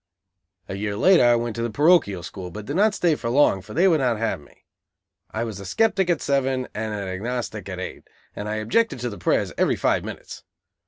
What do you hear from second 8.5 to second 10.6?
objected to the prayers every five minutes.